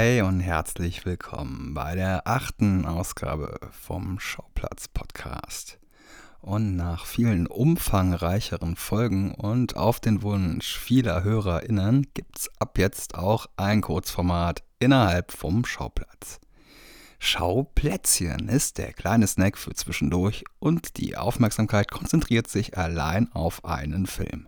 Hi 0.00 0.22
und 0.22 0.38
herzlich 0.38 1.04
willkommen 1.06 1.74
bei 1.74 1.96
der 1.96 2.24
achten 2.24 2.86
Ausgabe 2.86 3.58
vom 3.72 4.20
Schauplatz 4.20 4.86
Podcast. 4.86 5.80
Und 6.40 6.76
nach 6.76 7.04
vielen 7.04 7.48
umfangreicheren 7.48 8.76
Folgen 8.76 9.34
und 9.34 9.76
auf 9.76 9.98
den 9.98 10.22
Wunsch 10.22 10.78
vieler 10.78 11.24
HörerInnen 11.24 12.06
gibt's 12.14 12.48
ab 12.60 12.78
jetzt 12.78 13.16
auch 13.16 13.46
ein 13.56 13.80
Kurzformat 13.80 14.62
innerhalb 14.78 15.32
vom 15.32 15.64
Schauplatz. 15.64 16.38
Schauplätzchen 17.18 18.48
ist 18.48 18.78
der 18.78 18.92
kleine 18.92 19.26
Snack 19.26 19.58
für 19.58 19.74
zwischendurch 19.74 20.44
und 20.60 20.96
die 20.98 21.16
Aufmerksamkeit 21.16 21.90
konzentriert 21.90 22.46
sich 22.46 22.78
allein 22.78 23.32
auf 23.32 23.64
einen 23.64 24.06
Film. 24.06 24.46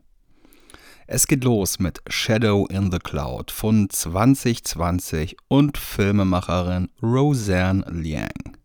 Es 1.12 1.26
geht 1.26 1.42
los 1.42 1.80
mit 1.80 2.00
Shadow 2.08 2.66
in 2.66 2.92
the 2.92 3.00
Cloud 3.00 3.50
von 3.50 3.90
2020 3.90 5.36
und 5.48 5.76
Filmemacherin 5.76 6.88
Roseanne 7.02 7.84
Liang. 7.90 8.56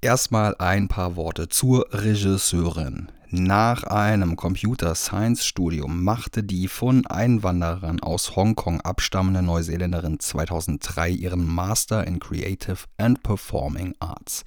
Erstmal 0.00 0.56
ein 0.58 0.88
paar 0.88 1.16
Worte 1.16 1.50
zur 1.50 1.86
Regisseurin. 1.92 3.12
Nach 3.30 3.82
einem 3.82 4.36
Computer 4.36 4.94
Science 4.94 5.44
Studium 5.44 6.02
machte 6.02 6.42
die 6.42 6.66
von 6.66 7.06
Einwanderern 7.06 8.00
aus 8.00 8.36
Hongkong 8.36 8.80
abstammende 8.80 9.42
Neuseeländerin 9.42 10.18
2003 10.18 11.10
ihren 11.10 11.46
Master 11.46 12.06
in 12.06 12.20
Creative 12.20 12.78
and 12.96 13.22
Performing 13.22 13.94
Arts. 13.98 14.44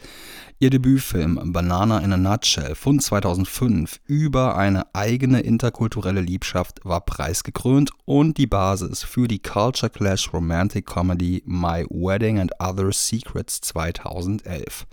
Ihr 0.58 0.72
Debütfilm 0.72 1.54
Banana 1.54 2.00
in 2.00 2.14
a 2.14 2.18
Nutshell 2.18 2.76
von 2.76 3.00
2005 3.00 4.00
über 4.06 4.56
eine 4.58 4.94
eigene 4.94 5.42
interkulturelle 5.42 6.22
Liebschaft 6.22 6.80
war 6.84 7.02
preisgekrönt 7.02 7.92
und 8.06 8.38
die 8.38 8.46
Basis 8.46 9.04
für 9.04 9.28
die 9.28 9.40
Culture 9.40 9.92
Clash 9.92 10.32
Romantic 10.34 10.86
Comedy 10.86 11.42
My 11.46 11.86
Wedding 11.90 12.40
and 12.40 12.52
Other 12.60 12.92
Secrets 12.92 13.62
2011. 13.62 14.86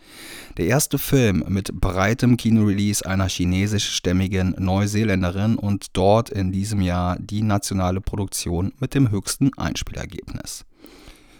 Der 0.57 0.67
erste 0.67 0.97
Film 0.99 1.45
mit 1.49 1.73
breitem 1.79 2.37
Kinorelease 2.37 3.05
einer 3.05 3.29
chinesischstämmigen 3.79 4.57
Neuseeländerin 4.59 5.57
und 5.57 5.87
dort 5.93 6.31
in 6.31 6.51
diesem 6.53 6.81
Jahr 6.81 7.17
die 7.19 7.43
nationale 7.43 8.01
Produktion 8.01 8.73
mit 8.81 8.95
dem 8.95 9.11
höchsten 9.11 9.51
Einspielergebnis. 9.57 10.65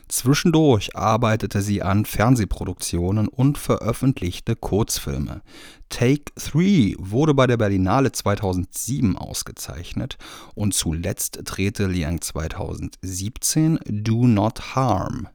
Zwischendurch 0.09 0.97
arbeitete 0.97 1.61
sie 1.61 1.83
an 1.83 2.07
Fernsehproduktionen 2.07 3.29
und 3.29 3.59
veröffentlichte 3.59 4.57
Kurzfilme. 4.57 5.43
Take 5.91 6.33
3 6.37 6.95
wurde 6.99 7.35
bei 7.35 7.47
der 7.47 7.59
Berlinale 7.59 8.13
2007 8.13 9.17
ausgezeichnet 9.17 10.17
und 10.55 10.73
zuletzt 10.73 11.41
drehte 11.45 11.89
Liang 11.89 12.23
2017 12.23 13.81
Do 13.87 14.27
Not 14.27 14.77
Harm, 14.77 15.29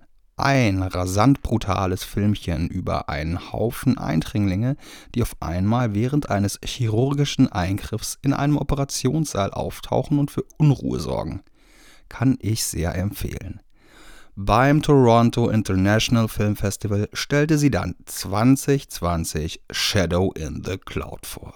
ein 0.44 0.84
rasant 0.84 1.42
brutales 1.42 2.04
Filmchen 2.04 2.68
über 2.68 3.08
einen 3.08 3.54
Haufen 3.54 3.98
Eindringlinge, 3.98 4.76
die 5.16 5.22
auf 5.22 5.38
einmal 5.40 5.96
während 5.96 6.30
eines 6.30 6.60
chirurgischen 6.64 7.50
Eingriffs 7.50 8.20
in 8.22 8.34
einem 8.34 8.58
Operationssaal 8.58 9.52
auftauchen 9.52 10.20
und 10.20 10.32
für 10.32 10.44
Unruhe 10.58 11.00
sorgen. 11.00 11.44
Kann 12.10 12.38
ich 12.42 12.66
sehr 12.66 12.94
empfehlen. 12.96 13.62
Beim 14.36 14.82
Toronto 14.82 15.50
International 15.50 16.28
Film 16.28 16.58
Festival 16.58 17.08
stellte 17.14 17.58
sie 17.58 17.72
dann 17.72 17.96
2020 18.06 19.62
Shadow 19.72 20.34
in 20.34 20.62
the 20.66 20.78
Cloud 20.78 21.26
vor. 21.26 21.54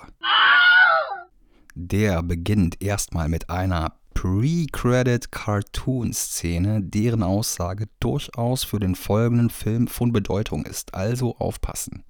Der 1.75 2.23
beginnt 2.23 2.81
erstmal 2.81 3.28
mit 3.28 3.50
einer 3.50 3.94
Pre-Credit-Cartoon-Szene, 4.17 6.81
deren 6.81 7.22
Aussage 7.22 7.85
durchaus 8.00 8.63
für 8.63 8.79
den 8.79 8.95
folgenden 8.95 9.51
Film 9.51 9.88
von 9.88 10.11
Bedeutung 10.11 10.66
ist, 10.66 10.95
also 10.95 11.38
aufpassen. 11.38 12.03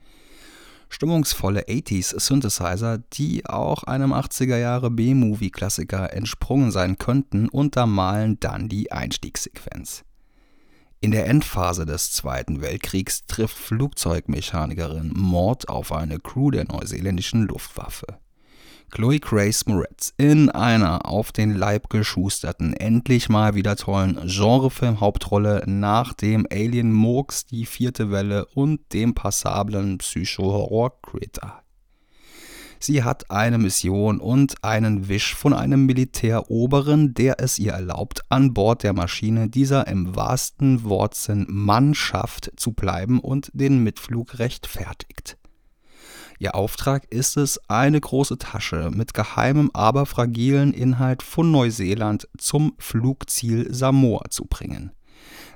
Stimmungsvolle 0.88 1.64
80s 1.64 2.18
Synthesizer, 2.18 3.00
die 3.12 3.46
auch 3.46 3.84
einem 3.84 4.14
80er 4.14 4.56
Jahre 4.56 4.90
B-Movie-Klassiker 4.90 6.14
entsprungen 6.14 6.72
sein 6.72 6.98
könnten, 6.98 7.50
untermalen 7.50 8.40
dann 8.40 8.70
die 8.70 8.90
Einstiegssequenz. 8.90 10.06
In 11.02 11.12
der 11.12 11.28
Endphase 11.28 11.86
des 11.86 12.14
Zweiten 12.14 12.62
Weltkriegs 12.62 13.26
trifft 13.26 13.58
Flugzeugmechanikerin 13.58 15.12
Mord 15.14 15.68
auf 15.68 15.92
eine 15.92 16.20
Crew 16.20 16.52
der 16.52 16.64
neuseeländischen 16.64 17.44
Luftwaffe. 17.44 18.18
Chloe 18.90 19.20
Grace 19.20 19.66
Moretz 19.66 20.14
in 20.18 20.50
einer 20.50 21.06
auf 21.06 21.32
den 21.32 21.56
Leib 21.56 21.90
geschusterten, 21.90 22.74
endlich 22.74 23.30
mal 23.30 23.54
wieder 23.54 23.76
tollen 23.76 24.16
Genrefilm-Hauptrolle 24.26 25.64
nach 25.68 26.14
dem 26.14 26.48
Alien 26.52 26.94
Murks 26.94 27.46
Die 27.46 27.66
vierte 27.66 28.12
Welle 28.12 28.46
und 28.56 28.94
dem 28.94 29.14
passablen 29.14 29.98
Psycho-Horror-Critter. 29.98 31.64
Sie 32.80 33.04
hat 33.04 33.30
eine 33.32 33.58
Mission 33.58 34.20
und 34.20 34.64
einen 34.64 35.10
Wisch 35.10 35.36
von 35.36 35.54
einem 35.54 35.86
Militäroberen, 35.86 37.14
der 37.14 37.40
es 37.40 37.60
ihr 37.60 37.74
erlaubt, 37.74 38.22
an 38.30 38.54
Bord 38.54 38.84
der 38.84 38.94
Maschine 38.94 39.50
dieser 39.50 39.88
im 39.88 40.16
wahrsten 40.16 40.84
Wortsinn 40.84 41.46
Mannschaft 41.50 42.52
zu 42.56 42.72
bleiben 42.72 43.20
und 43.20 43.50
den 43.54 43.84
Mitflug 43.84 44.40
rechtfertigt. 44.40 45.38
Ihr 46.40 46.56
Auftrag 46.56 47.06
ist 47.12 47.38
es, 47.38 47.60
eine 47.68 48.00
große 48.00 48.38
Tasche 48.38 48.92
mit 48.94 49.14
geheimem, 49.14 49.72
aber 49.74 50.06
fragilen 50.06 50.74
Inhalt 50.74 51.24
von 51.24 51.52
Neuseeland 51.52 52.28
zum 52.38 52.74
Flugziel 52.78 53.74
Samoa 53.74 54.30
zu 54.30 54.46
bringen. 54.46 54.92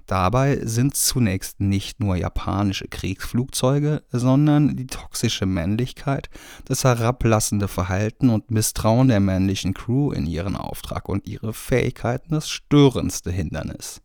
Dabei 0.07 0.59
sind 0.65 0.95
zunächst 0.95 1.59
nicht 1.59 1.99
nur 1.99 2.15
japanische 2.15 2.87
Kriegsflugzeuge, 2.87 4.03
sondern 4.11 4.75
die 4.75 4.87
toxische 4.87 5.45
Männlichkeit, 5.45 6.29
das 6.65 6.83
herablassende 6.83 7.67
Verhalten 7.67 8.29
und 8.29 8.51
Misstrauen 8.51 9.07
der 9.07 9.19
männlichen 9.19 9.73
Crew 9.73 10.11
in 10.11 10.25
ihren 10.25 10.55
Auftrag 10.55 11.07
und 11.07 11.27
ihre 11.27 11.53
Fähigkeiten 11.53 12.33
das 12.33 12.49
störendste 12.49 13.31
Hindernis. 13.31 14.01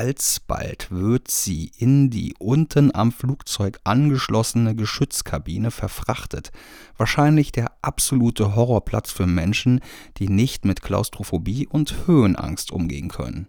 Alsbald 0.00 0.90
wird 0.90 1.30
sie 1.30 1.72
in 1.76 2.08
die 2.08 2.34
unten 2.38 2.94
am 2.94 3.12
Flugzeug 3.12 3.80
angeschlossene 3.84 4.74
Geschützkabine 4.74 5.70
verfrachtet, 5.70 6.52
wahrscheinlich 6.96 7.52
der 7.52 7.72
absolute 7.82 8.54
Horrorplatz 8.56 9.10
für 9.10 9.26
Menschen, 9.26 9.80
die 10.16 10.30
nicht 10.30 10.64
mit 10.64 10.80
Klaustrophobie 10.80 11.66
und 11.66 12.06
Höhenangst 12.06 12.72
umgehen 12.72 13.10
können 13.10 13.48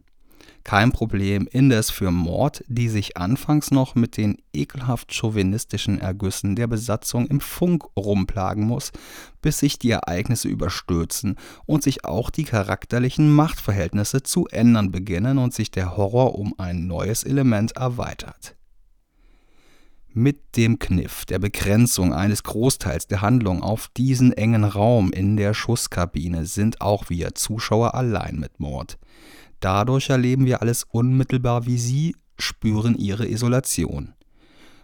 kein 0.63 0.91
Problem 0.91 1.47
indes 1.51 1.89
für 1.89 2.11
Mord, 2.11 2.63
die 2.67 2.89
sich 2.89 3.17
anfangs 3.17 3.71
noch 3.71 3.95
mit 3.95 4.17
den 4.17 4.37
ekelhaft 4.53 5.13
chauvinistischen 5.13 5.99
Ergüssen 5.99 6.55
der 6.55 6.67
Besatzung 6.67 7.27
im 7.27 7.39
Funk 7.39 7.83
rumplagen 7.95 8.65
muss, 8.65 8.91
bis 9.41 9.59
sich 9.59 9.79
die 9.79 9.91
Ereignisse 9.91 10.47
überstürzen 10.47 11.35
und 11.65 11.83
sich 11.83 12.05
auch 12.05 12.29
die 12.29 12.43
charakterlichen 12.43 13.33
Machtverhältnisse 13.33 14.23
zu 14.23 14.47
ändern 14.47 14.91
beginnen 14.91 15.37
und 15.37 15.53
sich 15.53 15.71
der 15.71 15.97
Horror 15.97 16.37
um 16.37 16.53
ein 16.57 16.87
neues 16.87 17.23
Element 17.23 17.73
erweitert. 17.73 18.55
Mit 20.13 20.57
dem 20.57 20.77
Kniff 20.77 21.23
der 21.23 21.39
Begrenzung 21.39 22.13
eines 22.13 22.43
Großteils 22.43 23.07
der 23.07 23.21
Handlung 23.21 23.63
auf 23.63 23.87
diesen 23.95 24.33
engen 24.33 24.65
Raum 24.65 25.13
in 25.13 25.37
der 25.37 25.53
Schusskabine 25.53 26.45
sind 26.45 26.81
auch 26.81 27.09
wir 27.09 27.33
Zuschauer 27.33 27.95
allein 27.95 28.37
mit 28.37 28.59
Mord. 28.59 28.97
Dadurch 29.61 30.09
erleben 30.09 30.45
wir 30.45 30.61
alles 30.61 30.83
unmittelbar 30.83 31.65
wie 31.65 31.77
sie, 31.77 32.15
spüren 32.37 32.97
ihre 32.97 33.27
Isolation. 33.27 34.13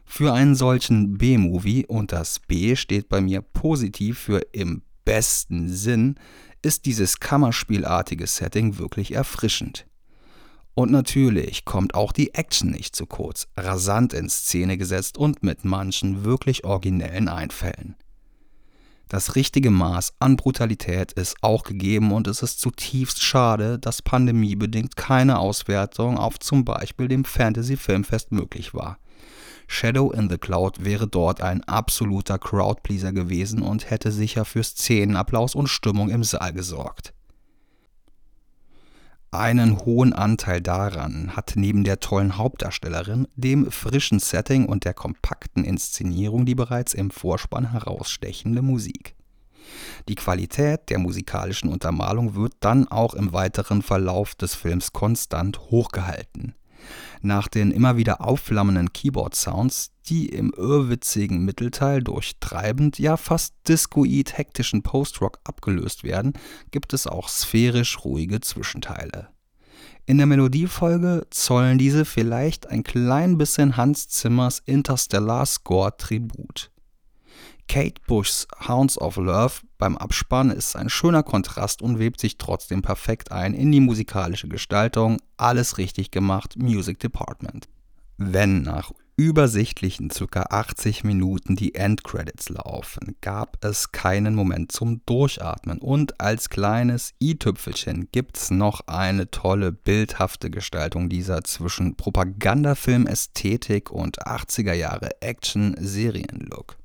Für 0.05 0.33
einen 0.33 0.55
solchen 0.55 1.17
B-Movie, 1.17 1.85
und 1.87 2.13
das 2.13 2.39
B 2.39 2.75
steht 2.77 3.09
bei 3.09 3.19
mir 3.19 3.41
positiv 3.41 4.19
für 4.19 4.39
im 4.53 4.83
besten 5.03 5.67
Sinn, 5.67 6.15
ist 6.61 6.85
dieses 6.85 7.19
Kammerspielartige 7.19 8.25
Setting 8.25 8.77
wirklich 8.77 9.13
erfrischend. 9.13 9.85
Und 10.75 10.91
natürlich 10.91 11.65
kommt 11.65 11.95
auch 11.95 12.11
die 12.11 12.35
Action 12.35 12.69
nicht 12.69 12.95
zu 12.95 13.07
kurz, 13.07 13.47
rasant 13.57 14.13
in 14.13 14.29
Szene 14.29 14.77
gesetzt 14.77 15.17
und 15.17 15.41
mit 15.41 15.65
manchen 15.65 16.23
wirklich 16.23 16.65
originellen 16.65 17.29
Einfällen. 17.29 17.95
Das 19.09 19.35
richtige 19.35 19.71
Maß 19.71 20.13
an 20.19 20.35
Brutalität 20.35 21.13
ist 21.13 21.37
auch 21.41 21.63
gegeben 21.63 22.11
und 22.11 22.27
es 22.27 22.43
ist 22.43 22.59
zutiefst 22.59 23.23
schade, 23.23 23.79
dass 23.79 24.01
pandemiebedingt 24.01 24.97
keine 24.97 25.39
Auswertung 25.39 26.17
auf 26.17 26.39
zum 26.39 26.65
Beispiel 26.65 27.07
dem 27.07 27.23
Fantasy 27.23 27.77
Filmfest 27.77 28.33
möglich 28.33 28.73
war. 28.73 28.99
Shadow 29.67 30.11
in 30.11 30.29
the 30.29 30.37
Cloud 30.37 30.83
wäre 30.83 31.07
dort 31.07 31.41
ein 31.41 31.63
absoluter 31.63 32.37
Crowdpleaser 32.37 33.13
gewesen 33.13 33.61
und 33.61 33.89
hätte 33.89 34.11
sicher 34.11 34.45
für 34.45 34.63
Szenenapplaus 34.63 35.55
und 35.55 35.67
Stimmung 35.67 36.09
im 36.09 36.23
Saal 36.23 36.53
gesorgt. 36.53 37.13
Einen 39.31 39.79
hohen 39.83 40.13
Anteil 40.13 40.61
daran 40.61 41.35
hat 41.35 41.53
neben 41.55 41.83
der 41.83 41.99
tollen 41.99 42.37
Hauptdarstellerin, 42.37 43.27
dem 43.35 43.69
frischen 43.71 44.19
Setting 44.19 44.65
und 44.65 44.85
der 44.85 44.93
kompakten 44.93 45.65
Inszenierung 45.65 46.45
die 46.45 46.55
bereits 46.55 46.93
im 46.93 47.11
Vorspann 47.11 47.71
herausstechende 47.71 48.61
Musik. 48.61 49.15
Die 50.07 50.15
Qualität 50.15 50.89
der 50.89 50.99
musikalischen 50.99 51.69
Untermalung 51.69 52.35
wird 52.35 52.53
dann 52.61 52.87
auch 52.87 53.13
im 53.13 53.33
weiteren 53.33 53.81
Verlauf 53.81 54.33
des 54.33 54.55
Films 54.55 54.93
konstant 54.93 55.59
hochgehalten. 55.71 56.55
Nach 57.21 57.47
den 57.47 57.71
immer 57.71 57.97
wieder 57.97 58.21
aufflammenden 58.21 58.93
Keyboard-Sounds, 58.93 59.91
die 60.07 60.27
im 60.27 60.53
irrwitzigen 60.55 61.43
Mittelteil 61.43 62.01
durch 62.01 62.33
treibend, 62.39 62.99
ja 62.99 63.17
fast 63.17 63.55
discoid 63.67 64.37
hektischen 64.37 64.83
Post-Rock 64.83 65.39
abgelöst 65.43 66.03
werden, 66.03 66.33
gibt 66.71 66.93
es 66.93 67.07
auch 67.07 67.29
sphärisch 67.29 68.03
ruhige 68.03 68.39
Zwischenteile. 68.41 69.29
In 70.05 70.17
der 70.17 70.27
Melodiefolge 70.27 71.27
zollen 71.31 71.77
diese 71.77 72.05
vielleicht 72.05 72.67
ein 72.67 72.83
klein 72.83 73.37
bisschen 73.37 73.75
Hans 73.75 74.07
Zimmers 74.07 74.61
Interstellar 74.65 75.45
Score 75.45 75.95
Tribut. 75.97 76.71
Kate 77.67 78.01
Bushs 78.07 78.47
Hounds 78.67 78.97
of 78.99 79.17
Love 79.17 79.55
beim 79.77 79.97
Abspann 79.97 80.51
ist 80.51 80.75
ein 80.75 80.89
schöner 80.89 81.23
Kontrast 81.23 81.81
und 81.81 81.99
webt 81.99 82.19
sich 82.19 82.37
trotzdem 82.37 82.81
perfekt 82.81 83.31
ein 83.31 83.53
in 83.53 83.71
die 83.71 83.81
musikalische 83.81 84.47
Gestaltung. 84.47 85.19
Alles 85.35 85.77
richtig 85.77 86.11
gemacht, 86.11 86.55
Music 86.57 86.99
Department. 86.99 87.67
Wenn 88.17 88.63
nach 88.63 88.91
übersichtlichen 89.15 90.09
ca. 90.09 90.43
80 90.49 91.03
Minuten 91.03 91.55
die 91.55 91.75
Endcredits 91.75 92.49
laufen, 92.49 93.15
gab 93.21 93.63
es 93.63 93.91
keinen 93.91 94.33
Moment 94.33 94.71
zum 94.71 95.01
Durchatmen 95.05 95.79
und 95.79 96.21
als 96.21 96.49
kleines 96.49 97.13
i-Tüpfelchen 97.21 98.09
gibt's 98.11 98.49
noch 98.49 98.81
eine 98.87 99.29
tolle 99.29 99.71
bildhafte 99.71 100.49
Gestaltung 100.49 101.09
dieser 101.09 101.43
zwischen 101.43 101.95
Propagandafilm-Ästhetik 101.95 103.91
und 103.91 104.19
80er 104.25 104.73
Jahre 104.73 105.21
Action-Serien-Look. 105.21 106.77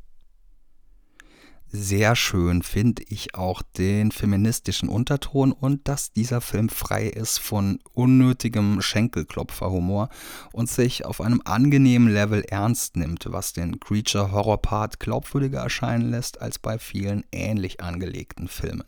Sehr 1.75 2.17
schön 2.17 2.63
finde 2.63 3.03
ich 3.09 3.35
auch 3.35 3.63
den 3.63 4.13
feministischen 4.13 4.91
Unterton 4.91 5.53
und 5.53 5.89
dass 5.89 6.13
dieser 6.13 6.43
Film 6.43 6.69
frei 6.69 7.07
ist 7.07 7.39
von 7.39 7.79
unnötigem 7.95 8.83
Schenkelklopferhumor 8.83 10.11
und 10.53 10.69
sich 10.69 11.07
auf 11.07 11.23
einem 11.23 11.41
angenehmen 11.47 12.13
Level 12.13 12.43
ernst 12.43 12.97
nimmt, 12.99 13.25
was 13.31 13.55
den 13.55 13.81
Creature-Horror-Part 13.81 15.01
glaubwürdiger 15.01 15.61
erscheinen 15.61 16.11
lässt 16.11 16.43
als 16.43 16.59
bei 16.59 16.79
vielen 16.79 17.25
ähnlich 17.33 17.81
angelegten 17.81 18.49
Filmen. 18.49 18.85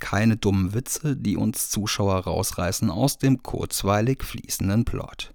Keine 0.00 0.36
dummen 0.36 0.74
Witze, 0.74 1.16
die 1.16 1.38
uns 1.38 1.70
Zuschauer 1.70 2.24
rausreißen 2.24 2.90
aus 2.90 3.16
dem 3.16 3.42
kurzweilig 3.42 4.22
fließenden 4.22 4.84
Plot. 4.84 5.33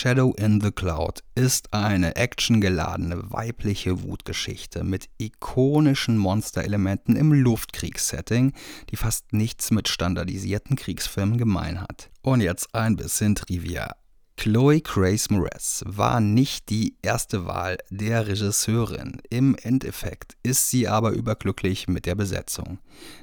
Shadow 0.00 0.32
in 0.38 0.60
the 0.60 0.70
Cloud 0.70 1.24
ist 1.34 1.74
eine 1.74 2.14
actiongeladene 2.14 3.32
weibliche 3.32 4.04
Wutgeschichte 4.04 4.84
mit 4.84 5.08
ikonischen 5.18 6.18
Monsterelementen 6.18 7.16
im 7.16 7.32
Luftkriegssetting, 7.32 8.52
die 8.90 8.96
fast 8.96 9.32
nichts 9.32 9.72
mit 9.72 9.88
standardisierten 9.88 10.76
Kriegsfilmen 10.76 11.36
gemein 11.36 11.80
hat. 11.80 12.10
Und 12.22 12.42
jetzt 12.42 12.76
ein 12.76 12.94
bisschen 12.94 13.34
Trivia. 13.34 13.96
Chloe 14.36 14.82
Grace 14.82 15.30
Moretz 15.30 15.82
war 15.84 16.20
nicht 16.20 16.68
die 16.68 16.94
erste 17.02 17.46
Wahl 17.46 17.78
der 17.90 18.28
Regisseurin. 18.28 19.20
Im 19.30 19.56
Endeffekt 19.60 20.36
ist 20.44 20.70
sie 20.70 20.86
aber 20.86 21.10
überglücklich 21.10 21.88
mit 21.88 22.06
der 22.06 22.14
Besetzung. 22.14 22.78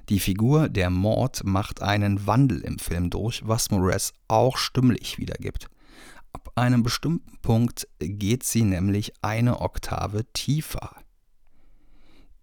Die 0.10 0.20
Figur 0.20 0.68
der 0.68 0.90
Mord 0.90 1.46
macht 1.46 1.82
einen 1.82 2.28
Wandel 2.28 2.60
im 2.60 2.80
Film 2.80 3.10
durch, 3.10 3.44
was 3.46 3.72
Moretz 3.72 4.12
auch 4.28 4.58
stimmlich 4.58 5.18
wiedergibt. 5.18 5.70
Ab 6.36 6.52
einem 6.56 6.84
bestimmten 6.84 7.38
Punkt 7.38 7.88
geht 7.98 8.44
sie 8.44 8.64
nämlich 8.64 9.14
eine 9.22 9.62
Oktave 9.62 10.26
tiefer. 10.34 10.94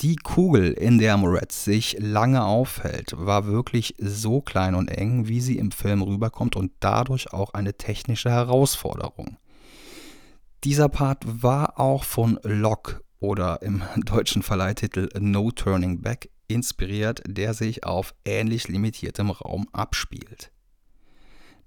Die 0.01 0.17
Kugel, 0.17 0.73
in 0.73 0.97
der 0.97 1.19
Moretz 1.19 1.65
sich 1.65 1.99
lange 1.99 2.43
aufhält, 2.43 3.13
war 3.15 3.45
wirklich 3.45 3.95
so 3.99 4.41
klein 4.41 4.77
und 4.77 4.89
eng, 4.89 5.29
wie 5.29 5.43
sie 5.43 5.59
im 5.59 5.73
Film 5.73 6.01
rüberkommt 6.01 6.57
und 6.57 6.73
dadurch 6.81 7.35
auch 7.35 7.53
eine 7.53 7.75
technische 7.75 8.31
Herausforderung. 8.31 9.37
Dieser 10.65 10.89
Part 10.89 11.43
war 11.43 11.79
auch 11.79 12.05
von 12.05 12.41
Lock 12.45 13.05
oder 13.21 13.61
im 13.61 13.83
deutschen 14.07 14.43
Verleihtitel 14.43 15.11
No 15.21 15.51
Turning 15.51 16.01
Back 16.01 16.31
inspiriert, 16.49 17.23
der 17.27 17.53
sich 17.53 17.85
auf 17.85 18.15
ähnlich 18.25 18.69
limitiertem 18.69 19.29
Raum 19.29 19.69
abspielt. 19.75 20.51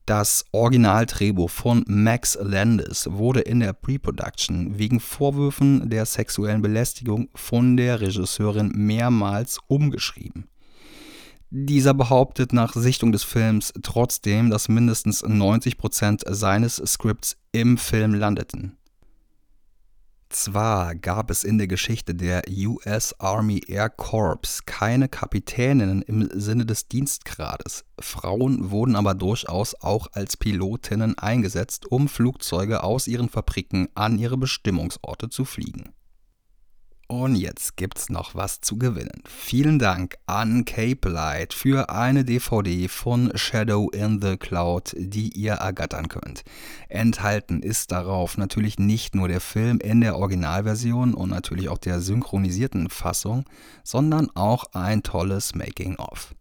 Das 0.05 0.45
Originaldrehbuch 0.51 1.49
von 1.49 1.83
Max 1.87 2.37
Landis 2.39 3.07
wurde 3.09 3.39
in 3.39 3.59
der 3.59 3.73
Pre-Production 3.73 4.77
wegen 4.77 4.99
Vorwürfen 4.99 5.89
der 5.89 6.05
sexuellen 6.05 6.61
Belästigung 6.61 7.29
von 7.33 7.75
der 7.75 8.01
Regisseurin 8.01 8.71
mehrmals 8.75 9.57
umgeschrieben. 9.65 10.47
Dieser 11.49 11.95
behauptet 11.95 12.53
nach 12.53 12.73
Sichtung 12.73 13.13
des 13.13 13.23
Films 13.23 13.73
trotzdem, 13.81 14.51
dass 14.51 14.69
mindestens 14.69 15.23
90% 15.23 16.31
seines 16.31 16.75
Skripts 16.75 17.37
im 17.51 17.79
Film 17.79 18.13
landeten. 18.13 18.77
Zwar 20.37 20.95
gab 20.95 21.31
es 21.31 21.45
in 21.45 21.57
der 21.57 21.67
Geschichte 21.67 22.13
der 22.13 22.43
US 22.49 23.17
Army 23.21 23.61
Air 23.67 23.89
Corps 23.89 24.65
keine 24.65 25.07
Kapitäninnen 25.07 26.01
im 26.01 26.29
Sinne 26.33 26.65
des 26.65 26.89
Dienstgrades, 26.89 27.85
Frauen 28.01 28.69
wurden 28.69 28.97
aber 28.97 29.13
durchaus 29.13 29.75
auch 29.75 30.07
als 30.11 30.35
Pilotinnen 30.35 31.17
eingesetzt, 31.17 31.85
um 31.89 32.09
Flugzeuge 32.09 32.83
aus 32.83 33.07
ihren 33.07 33.29
Fabriken 33.29 33.87
an 33.95 34.19
ihre 34.19 34.35
Bestimmungsorte 34.35 35.29
zu 35.29 35.45
fliegen 35.45 35.93
und 37.07 37.35
jetzt 37.35 37.77
gibt's 37.77 38.09
noch 38.09 38.35
was 38.35 38.61
zu 38.61 38.77
gewinnen. 38.77 39.21
Vielen 39.27 39.79
Dank 39.79 40.15
an 40.25 40.65
Cape 40.65 41.09
Light 41.09 41.53
für 41.53 41.89
eine 41.89 42.25
DVD 42.25 42.87
von 42.87 43.31
Shadow 43.35 43.89
in 43.89 44.21
the 44.21 44.37
Cloud, 44.37 44.95
die 44.97 45.29
ihr 45.29 45.53
ergattern 45.53 46.09
könnt. 46.09 46.43
Enthalten 46.89 47.61
ist 47.61 47.91
darauf 47.91 48.37
natürlich 48.37 48.79
nicht 48.79 49.15
nur 49.15 49.27
der 49.27 49.41
Film 49.41 49.79
in 49.79 50.01
der 50.01 50.17
Originalversion 50.17 51.13
und 51.13 51.29
natürlich 51.29 51.69
auch 51.69 51.77
der 51.77 52.01
synchronisierten 52.01 52.89
Fassung, 52.89 53.45
sondern 53.83 54.29
auch 54.35 54.65
ein 54.73 55.03
tolles 55.03 55.55
Making-of. 55.55 56.33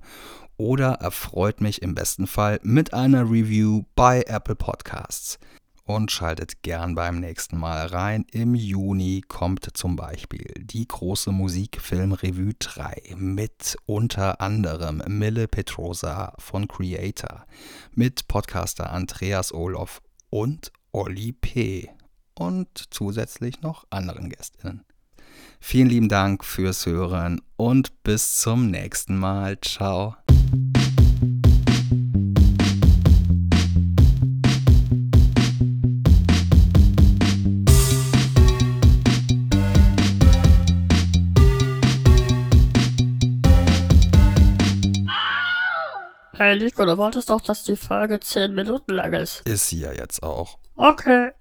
oder 0.58 0.96
erfreut 1.00 1.62
mich 1.62 1.80
im 1.80 1.94
besten 1.94 2.26
Fall 2.26 2.60
mit 2.62 2.92
einer 2.92 3.22
Review 3.22 3.84
bei 3.94 4.22
Apple 4.26 4.56
Podcasts. 4.56 5.38
Und 5.86 6.10
schaltet 6.10 6.62
gern 6.62 6.96
beim 6.96 7.20
nächsten 7.20 7.58
Mal 7.58 7.86
rein. 7.86 8.26
Im 8.32 8.56
Juni 8.56 9.22
kommt 9.26 9.68
zum 9.74 9.94
Beispiel 9.94 10.52
die 10.58 10.86
große 10.86 11.30
Musikfilmrevue 11.30 12.54
3 12.58 13.14
mit 13.16 13.76
unter 13.86 14.40
anderem 14.40 15.00
Mille 15.06 15.46
Petrosa 15.46 16.34
von 16.38 16.66
Creator, 16.66 17.46
mit 17.92 18.26
Podcaster 18.26 18.90
Andreas 18.92 19.54
Olof 19.54 20.02
und 20.28 20.72
Olli 20.90 21.32
P. 21.32 21.88
und 22.34 22.68
zusätzlich 22.90 23.60
noch 23.60 23.86
anderen 23.90 24.28
Gästinnen. 24.28 24.84
Vielen 25.60 25.88
lieben 25.88 26.08
Dank 26.08 26.44
fürs 26.44 26.84
Hören 26.86 27.40
und 27.56 28.02
bis 28.02 28.40
zum 28.40 28.72
nächsten 28.72 29.16
Mal. 29.16 29.60
Ciao. 29.60 30.16
Hey 46.46 46.56
Nico, 46.56 46.84
du 46.84 46.96
wolltest 46.96 47.28
doch, 47.28 47.40
dass 47.40 47.64
die 47.64 47.74
Folge 47.74 48.20
10 48.20 48.54
Minuten 48.54 48.92
lang 48.92 49.12
ist. 49.14 49.42
Ist 49.48 49.66
sie 49.68 49.80
ja 49.80 49.90
jetzt 49.90 50.22
auch. 50.22 50.58
Okay. 50.76 51.32